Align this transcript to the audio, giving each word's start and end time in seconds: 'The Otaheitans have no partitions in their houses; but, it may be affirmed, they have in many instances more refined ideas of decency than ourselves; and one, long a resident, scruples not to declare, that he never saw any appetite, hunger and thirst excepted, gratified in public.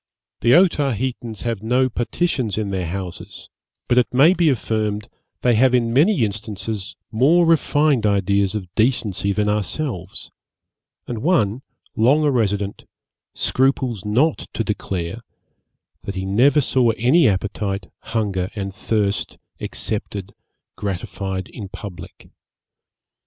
'The 0.39 0.55
Otaheitans 0.55 1.43
have 1.43 1.61
no 1.61 1.87
partitions 1.87 2.57
in 2.57 2.71
their 2.71 2.87
houses; 2.87 3.49
but, 3.87 3.99
it 3.99 4.11
may 4.11 4.33
be 4.33 4.49
affirmed, 4.49 5.07
they 5.43 5.53
have 5.53 5.75
in 5.75 5.93
many 5.93 6.23
instances 6.25 6.95
more 7.11 7.45
refined 7.45 8.03
ideas 8.03 8.55
of 8.55 8.73
decency 8.73 9.31
than 9.31 9.47
ourselves; 9.47 10.31
and 11.05 11.21
one, 11.21 11.61
long 11.95 12.23
a 12.23 12.31
resident, 12.31 12.85
scruples 13.35 14.03
not 14.03 14.47
to 14.53 14.63
declare, 14.63 15.21
that 16.01 16.15
he 16.15 16.25
never 16.25 16.61
saw 16.61 16.89
any 16.97 17.27
appetite, 17.29 17.91
hunger 17.99 18.49
and 18.55 18.73
thirst 18.73 19.37
excepted, 19.59 20.33
gratified 20.75 21.47
in 21.49 21.69
public. 21.69 22.31